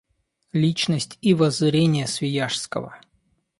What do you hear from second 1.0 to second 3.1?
и воззрения Свияжского.